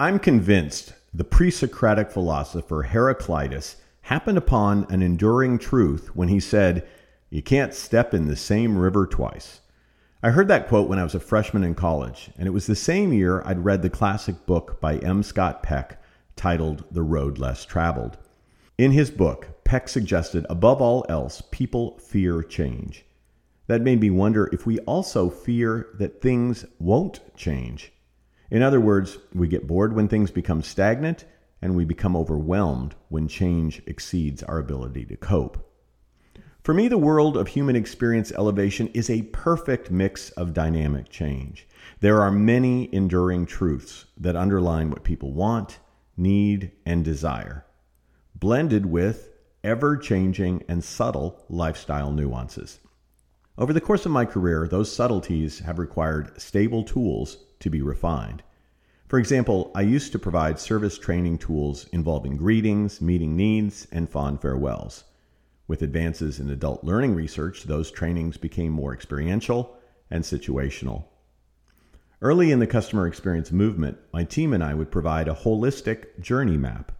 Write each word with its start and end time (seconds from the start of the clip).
I'm 0.00 0.18
convinced 0.18 0.94
the 1.12 1.24
pre 1.24 1.50
Socratic 1.50 2.10
philosopher 2.10 2.84
Heraclitus 2.84 3.76
happened 4.00 4.38
upon 4.38 4.86
an 4.88 5.02
enduring 5.02 5.58
truth 5.58 6.16
when 6.16 6.28
he 6.28 6.40
said, 6.40 6.88
You 7.28 7.42
can't 7.42 7.74
step 7.74 8.14
in 8.14 8.24
the 8.24 8.34
same 8.34 8.78
river 8.78 9.04
twice. 9.04 9.60
I 10.22 10.30
heard 10.30 10.48
that 10.48 10.68
quote 10.68 10.88
when 10.88 10.98
I 10.98 11.02
was 11.02 11.14
a 11.14 11.20
freshman 11.20 11.62
in 11.62 11.74
college, 11.74 12.30
and 12.38 12.46
it 12.46 12.52
was 12.52 12.66
the 12.66 12.74
same 12.74 13.12
year 13.12 13.42
I'd 13.44 13.62
read 13.62 13.82
the 13.82 13.90
classic 13.90 14.46
book 14.46 14.80
by 14.80 14.96
M. 14.96 15.22
Scott 15.22 15.62
Peck 15.62 16.02
titled 16.34 16.82
The 16.90 17.02
Road 17.02 17.36
Less 17.36 17.66
Traveled. 17.66 18.16
In 18.78 18.92
his 18.92 19.10
book, 19.10 19.62
Peck 19.64 19.86
suggested, 19.86 20.46
above 20.48 20.80
all 20.80 21.04
else, 21.10 21.42
people 21.50 21.98
fear 21.98 22.42
change. 22.42 23.04
That 23.66 23.82
made 23.82 24.00
me 24.00 24.08
wonder 24.08 24.48
if 24.50 24.64
we 24.64 24.78
also 24.78 25.28
fear 25.28 25.88
that 25.98 26.22
things 26.22 26.64
won't 26.78 27.20
change. 27.36 27.92
In 28.50 28.62
other 28.62 28.80
words, 28.80 29.18
we 29.32 29.46
get 29.46 29.66
bored 29.66 29.94
when 29.94 30.08
things 30.08 30.30
become 30.30 30.62
stagnant, 30.62 31.24
and 31.62 31.76
we 31.76 31.84
become 31.84 32.16
overwhelmed 32.16 32.94
when 33.08 33.28
change 33.28 33.82
exceeds 33.86 34.42
our 34.42 34.58
ability 34.58 35.04
to 35.04 35.16
cope. 35.16 35.66
For 36.62 36.74
me, 36.74 36.88
the 36.88 36.98
world 36.98 37.36
of 37.36 37.48
human 37.48 37.76
experience 37.76 38.32
elevation 38.32 38.88
is 38.88 39.08
a 39.08 39.22
perfect 39.22 39.90
mix 39.90 40.30
of 40.30 40.52
dynamic 40.52 41.08
change. 41.08 41.66
There 42.00 42.20
are 42.20 42.30
many 42.30 42.92
enduring 42.92 43.46
truths 43.46 44.06
that 44.18 44.36
underline 44.36 44.90
what 44.90 45.04
people 45.04 45.32
want, 45.32 45.78
need, 46.16 46.72
and 46.84 47.04
desire, 47.04 47.64
blended 48.34 48.84
with 48.84 49.30
ever 49.62 49.96
changing 49.96 50.64
and 50.68 50.82
subtle 50.82 51.44
lifestyle 51.48 52.10
nuances. 52.10 52.80
Over 53.56 53.72
the 53.72 53.80
course 53.80 54.06
of 54.06 54.12
my 54.12 54.24
career, 54.24 54.66
those 54.66 54.92
subtleties 54.92 55.60
have 55.60 55.78
required 55.78 56.40
stable 56.40 56.82
tools 56.82 57.38
to 57.60 57.70
be 57.70 57.80
refined. 57.80 58.42
For 59.08 59.18
example, 59.18 59.70
I 59.74 59.82
used 59.82 60.12
to 60.12 60.18
provide 60.18 60.58
service 60.58 60.98
training 60.98 61.38
tools 61.38 61.86
involving 61.92 62.36
greetings, 62.36 63.00
meeting 63.00 63.36
needs, 63.36 63.86
and 63.90 64.08
fond 64.08 64.40
farewells. 64.40 65.04
With 65.66 65.82
advances 65.82 66.40
in 66.40 66.50
adult 66.50 66.84
learning 66.84 67.14
research, 67.14 67.64
those 67.64 67.90
trainings 67.90 68.36
became 68.36 68.72
more 68.72 68.92
experiential 68.92 69.76
and 70.10 70.24
situational. 70.24 71.04
Early 72.22 72.50
in 72.50 72.58
the 72.58 72.66
customer 72.66 73.06
experience 73.06 73.50
movement, 73.50 73.98
my 74.12 74.24
team 74.24 74.52
and 74.52 74.62
I 74.62 74.74
would 74.74 74.90
provide 74.90 75.26
a 75.26 75.34
holistic 75.34 76.20
journey 76.20 76.56
map. 76.56 76.92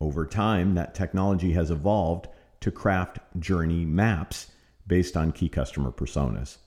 Over 0.00 0.26
time, 0.26 0.74
that 0.74 0.94
technology 0.94 1.52
has 1.52 1.70
evolved 1.70 2.28
to 2.60 2.70
craft 2.70 3.18
journey 3.38 3.84
maps 3.84 4.52
based 4.86 5.16
on 5.16 5.32
key 5.32 5.48
customer 5.48 5.90
personas. 5.90 6.58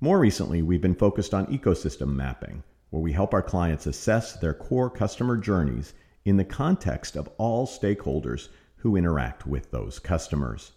More 0.00 0.18
recently, 0.18 0.62
we've 0.62 0.80
been 0.80 0.94
focused 0.94 1.34
on 1.34 1.46
ecosystem 1.46 2.14
mapping, 2.14 2.62
where 2.90 3.02
we 3.02 3.12
help 3.12 3.32
our 3.32 3.42
clients 3.42 3.86
assess 3.86 4.34
their 4.34 4.54
core 4.54 4.90
customer 4.90 5.36
journeys 5.36 5.94
in 6.24 6.36
the 6.36 6.44
context 6.44 7.16
of 7.16 7.28
all 7.38 7.66
stakeholders 7.66 8.48
who 8.76 8.96
interact 8.96 9.46
with 9.46 9.70
those 9.70 9.98
customers. 9.98 10.72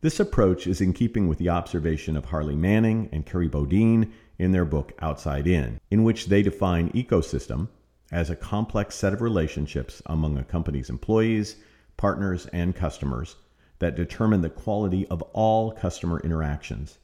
This 0.00 0.20
approach 0.20 0.66
is 0.66 0.80
in 0.80 0.92
keeping 0.92 1.28
with 1.28 1.38
the 1.38 1.48
observation 1.48 2.16
of 2.16 2.26
Harley 2.26 2.54
Manning 2.54 3.08
and 3.12 3.24
Kerry 3.24 3.48
Bodine 3.48 4.12
in 4.38 4.52
their 4.52 4.64
book 4.64 4.92
Outside 5.00 5.46
In, 5.46 5.80
in 5.90 6.04
which 6.04 6.26
they 6.26 6.42
define 6.42 6.90
ecosystem 6.90 7.68
as 8.12 8.30
a 8.30 8.36
complex 8.36 8.94
set 8.94 9.12
of 9.12 9.20
relationships 9.20 10.02
among 10.06 10.38
a 10.38 10.44
company's 10.44 10.90
employees, 10.90 11.56
partners, 11.96 12.46
and 12.52 12.76
customers 12.76 13.36
that 13.78 13.96
determine 13.96 14.42
the 14.42 14.50
quality 14.50 15.06
of 15.08 15.22
all 15.32 15.72
customer 15.72 16.20
interactions. 16.20 16.98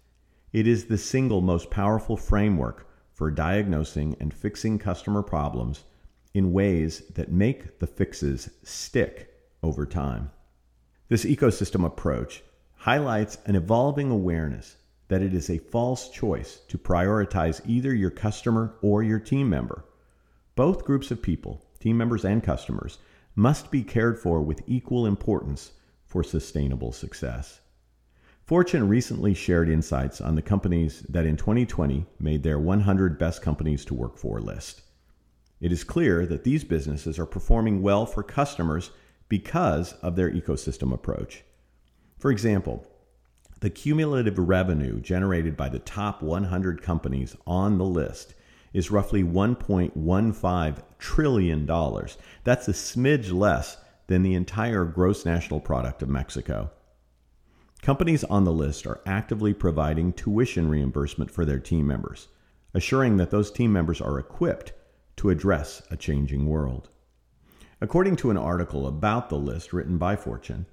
It 0.52 0.66
is 0.66 0.84
the 0.84 0.98
single 0.98 1.40
most 1.40 1.70
powerful 1.70 2.16
framework 2.16 2.86
for 3.12 3.30
diagnosing 3.30 4.16
and 4.20 4.32
fixing 4.32 4.78
customer 4.78 5.22
problems 5.22 5.84
in 6.34 6.52
ways 6.52 7.02
that 7.14 7.30
make 7.30 7.78
the 7.78 7.86
fixes 7.86 8.50
stick 8.62 9.32
over 9.62 9.86
time. 9.86 10.30
This 11.08 11.24
ecosystem 11.24 11.84
approach 11.84 12.42
highlights 12.76 13.38
an 13.46 13.54
evolving 13.54 14.10
awareness 14.10 14.76
that 15.08 15.22
it 15.22 15.34
is 15.34 15.50
a 15.50 15.58
false 15.58 16.08
choice 16.08 16.60
to 16.68 16.78
prioritize 16.78 17.60
either 17.66 17.94
your 17.94 18.10
customer 18.10 18.74
or 18.80 19.02
your 19.02 19.18
team 19.18 19.50
member. 19.50 19.84
Both 20.54 20.84
groups 20.84 21.10
of 21.10 21.22
people, 21.22 21.64
team 21.80 21.96
members 21.96 22.24
and 22.24 22.42
customers, 22.42 22.98
must 23.34 23.70
be 23.70 23.82
cared 23.82 24.18
for 24.18 24.42
with 24.42 24.62
equal 24.66 25.06
importance 25.06 25.72
for 26.06 26.22
sustainable 26.22 26.92
success. 26.92 27.60
Fortune 28.52 28.86
recently 28.86 29.32
shared 29.32 29.70
insights 29.70 30.20
on 30.20 30.34
the 30.34 30.42
companies 30.42 31.06
that 31.08 31.24
in 31.24 31.38
2020 31.38 32.04
made 32.20 32.42
their 32.42 32.58
100 32.58 33.18
best 33.18 33.40
companies 33.40 33.82
to 33.86 33.94
work 33.94 34.18
for 34.18 34.42
list. 34.42 34.82
It 35.58 35.72
is 35.72 35.84
clear 35.84 36.26
that 36.26 36.44
these 36.44 36.62
businesses 36.62 37.18
are 37.18 37.24
performing 37.24 37.80
well 37.80 38.04
for 38.04 38.22
customers 38.22 38.90
because 39.30 39.94
of 40.02 40.16
their 40.16 40.30
ecosystem 40.30 40.92
approach. 40.92 41.44
For 42.18 42.30
example, 42.30 42.86
the 43.60 43.70
cumulative 43.70 44.38
revenue 44.38 45.00
generated 45.00 45.56
by 45.56 45.70
the 45.70 45.78
top 45.78 46.20
100 46.20 46.82
companies 46.82 47.34
on 47.46 47.78
the 47.78 47.86
list 47.86 48.34
is 48.74 48.90
roughly 48.90 49.24
$1.15 49.24 50.82
trillion. 50.98 51.66
That's 52.44 52.68
a 52.68 52.72
smidge 52.72 53.32
less 53.32 53.78
than 54.08 54.22
the 54.22 54.34
entire 54.34 54.84
gross 54.84 55.24
national 55.24 55.60
product 55.60 56.02
of 56.02 56.10
Mexico. 56.10 56.70
Companies 57.82 58.22
on 58.22 58.44
the 58.44 58.52
list 58.52 58.86
are 58.86 59.00
actively 59.06 59.52
providing 59.52 60.12
tuition 60.12 60.68
reimbursement 60.68 61.32
for 61.32 61.44
their 61.44 61.58
team 61.58 61.84
members, 61.84 62.28
assuring 62.74 63.16
that 63.16 63.32
those 63.32 63.50
team 63.50 63.72
members 63.72 64.00
are 64.00 64.20
equipped 64.20 64.72
to 65.16 65.30
address 65.30 65.82
a 65.90 65.96
changing 65.96 66.46
world. 66.46 66.90
According 67.80 68.14
to 68.16 68.30
an 68.30 68.36
article 68.36 68.86
about 68.86 69.30
the 69.30 69.36
list 69.36 69.72
written 69.72 69.98
by 69.98 70.14
Fortune, 70.14 70.66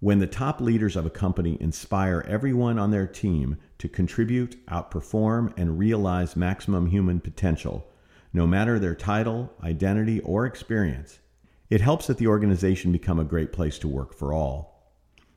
when 0.00 0.20
the 0.20 0.26
top 0.26 0.58
leaders 0.58 0.96
of 0.96 1.04
a 1.04 1.10
company 1.10 1.58
inspire 1.60 2.24
everyone 2.26 2.78
on 2.78 2.90
their 2.90 3.06
team 3.06 3.58
to 3.76 3.86
contribute, 3.86 4.66
outperform, 4.68 5.52
and 5.58 5.78
realize 5.78 6.34
maximum 6.34 6.86
human 6.86 7.20
potential, 7.20 7.86
no 8.32 8.46
matter 8.46 8.78
their 8.78 8.94
title, 8.94 9.52
identity, 9.62 10.18
or 10.20 10.46
experience, 10.46 11.18
it 11.68 11.82
helps 11.82 12.06
that 12.06 12.16
the 12.16 12.26
organization 12.26 12.90
become 12.90 13.18
a 13.18 13.24
great 13.24 13.52
place 13.52 13.78
to 13.80 13.86
work 13.86 14.14
for 14.14 14.32
all. 14.32 14.73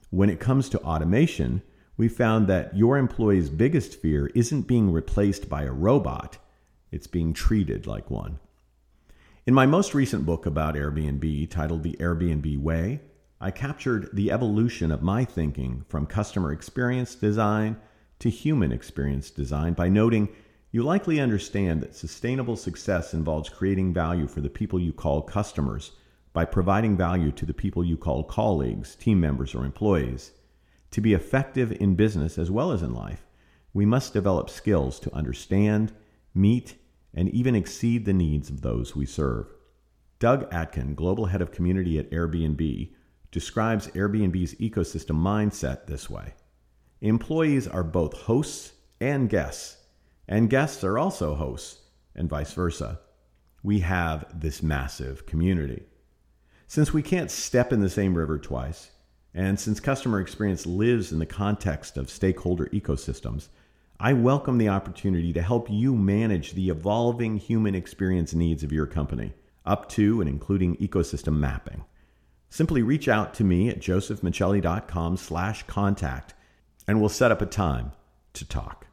When 0.09 0.29
it 0.29 0.40
comes 0.40 0.69
to 0.69 0.81
automation, 0.81 1.62
we 1.97 2.07
found 2.07 2.47
that 2.47 2.78
your 2.78 2.97
employee's 2.97 3.50
biggest 3.50 4.00
fear 4.00 4.28
isn't 4.28 4.68
being 4.68 4.91
replaced 4.91 5.50
by 5.50 5.63
a 5.63 5.72
robot, 5.72 6.38
it's 6.91 7.07
being 7.07 7.34
treated 7.34 7.88
like 7.88 8.09
one. 8.09 8.40
In 9.45 9.53
my 9.53 9.66
most 9.66 9.94
recent 9.94 10.25
book 10.25 10.45
about 10.45 10.75
Airbnb, 10.75 11.50
titled 11.50 11.84
The 11.84 11.97
Airbnb 12.00 12.57
Way, 12.59 13.01
I 13.41 13.51
captured 13.51 14.09
the 14.13 14.31
evolution 14.31 14.91
of 14.91 15.01
my 15.01 15.25
thinking 15.25 15.84
from 15.90 16.06
customer 16.06 16.51
experience 16.51 17.13
design 17.13 17.78
to 18.19 18.29
human 18.29 18.72
experience 18.72 19.29
design 19.29 19.74
by 19.74 19.89
noting 19.89 20.29
you 20.72 20.84
likely 20.84 21.19
understand 21.19 21.81
that 21.81 21.95
sustainable 21.95 22.56
success 22.56 23.13
involves 23.13 23.50
creating 23.50 23.94
value 23.94 24.28
for 24.28 24.41
the 24.41 24.50
people 24.50 24.79
you 24.79 24.91
call 24.91 25.22
customers 25.22 25.91
by 26.38 26.46
providing 26.46 26.96
value 26.96 27.31
to 27.31 27.48
the 27.48 27.53
people 27.53 27.84
you 27.84 27.98
call 27.98 28.24
colleagues, 28.24 28.94
team 28.94 29.20
members, 29.20 29.56
or 29.56 29.66
employees. 29.66 30.34
To 30.92 31.02
be 31.02 31.16
effective 31.16 31.72
in 31.72 31.96
business 31.96 32.38
as 32.38 32.52
well 32.52 32.72
as 32.72 32.84
in 32.84 32.94
life, 32.94 33.25
we 33.74 33.88
must 33.88 34.14
develop 34.14 34.48
skills 34.48 35.00
to 35.00 35.16
understand, 35.16 35.94
meet, 36.36 36.75
and 37.12 37.28
even 37.30 37.56
exceed 37.56 38.06
the 38.06 38.14
needs 38.14 38.52
of 38.52 38.62
those 38.62 38.96
we 38.96 39.03
serve. 39.03 39.48
Doug 40.20 40.48
Atkin, 40.53 40.94
global 40.94 41.25
head 41.25 41.42
of 41.42 41.52
community 41.52 41.98
at 41.98 42.12
Airbnb, 42.12 42.94
describes 43.31 43.88
Airbnb's 43.88 44.54
ecosystem 44.59 45.19
mindset 45.19 45.88
this 45.88 46.08
way 46.08 46.36
Employees 47.02 47.68
are 47.68 47.84
both 47.84 48.14
hosts 48.14 48.74
and 49.02 49.28
guests, 49.28 49.78
and 50.28 50.52
guests 50.52 50.84
are 50.84 51.00
also 51.00 51.34
hosts, 51.34 51.81
and 52.16 52.30
vice 52.30 52.54
versa. 52.54 53.00
We 53.64 53.80
have 53.80 54.40
this 54.40 54.62
massive 54.62 55.25
community. 55.25 55.88
Since 56.69 56.94
we 56.94 57.02
can't 57.02 57.31
step 57.31 57.72
in 57.72 57.80
the 57.80 57.90
same 57.90 58.14
river 58.14 58.38
twice, 58.38 58.92
and 59.34 59.58
since 59.58 59.80
customer 59.80 60.19
experience 60.19 60.66
lives 60.66 61.14
in 61.14 61.19
the 61.19 61.25
context 61.25 61.96
of 61.96 62.10
stakeholder 62.10 62.66
ecosystems, 62.68 63.48
I 64.02 64.12
welcome 64.12 64.58
the 64.58 64.68
opportunity 64.68 65.31
to 65.31 65.42
help 65.42 65.72
you 65.72 65.96
manage 65.96 66.54
the 66.54 66.69
evolving 66.69 67.38
human 67.38 67.74
experience 67.74 68.34
needs 68.34 68.64
of 68.64 68.74
your 68.74 68.86
company, 68.86 69.34
up 69.66 69.88
to 69.92 70.19
and 70.19 70.30
including 70.30 70.75
ecosystem 70.75 71.38
mapping. 71.38 71.86
Simply 72.50 72.81
reach 72.81 73.08
out 73.08 73.34
to 73.36 73.46
me 73.46 73.70
at 73.70 73.80
josephmichelli.com 73.80 75.16
slash 75.16 75.63
contact, 75.63 76.34
and 76.86 77.00
we'll 77.00 77.08
set 77.08 77.31
up 77.31 77.42
a 77.42 77.46
time 77.46 77.94
to 78.34 78.44
talk. 78.44 78.87